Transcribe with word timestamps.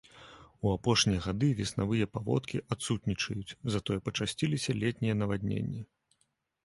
У 0.67 0.69
апошнія 0.75 1.19
гады 1.25 1.49
веснавыя 1.59 2.07
паводкі 2.17 2.63
адсутнічаюць, 2.77 3.57
затое 3.75 3.99
пачасціліся 4.09 4.71
летнія 4.85 5.15
навадненні. 5.23 5.81